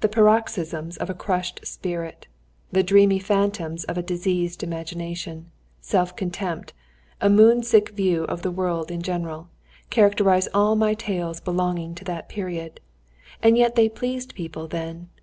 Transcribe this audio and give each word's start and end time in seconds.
The 0.00 0.10
paroxysms 0.10 0.98
of 0.98 1.08
a 1.08 1.14
crushed 1.14 1.66
spirit, 1.66 2.26
the 2.70 2.82
dreamy 2.82 3.18
phantoms 3.18 3.84
of 3.84 3.96
a 3.96 4.02
diseased 4.02 4.62
imagination, 4.62 5.50
self 5.80 6.14
contempt, 6.14 6.74
a 7.18 7.30
moon 7.30 7.62
sick 7.62 7.88
view 7.92 8.24
of 8.24 8.42
the 8.42 8.50
world 8.50 8.90
in 8.90 9.00
general, 9.00 9.48
characterise 9.88 10.48
all 10.52 10.76
my 10.76 10.92
tales 10.92 11.40
belonging 11.40 11.94
to 11.94 12.04
that 12.04 12.28
period. 12.28 12.78
And 13.42 13.56
yet 13.56 13.74
they 13.74 13.88
pleased 13.88 14.34
people 14.34 14.68
then. 14.68 15.08